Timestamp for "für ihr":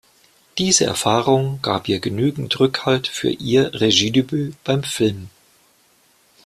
3.07-3.79